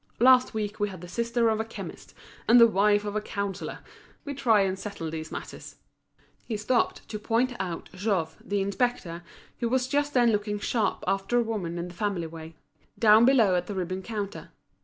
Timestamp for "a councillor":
3.15-3.81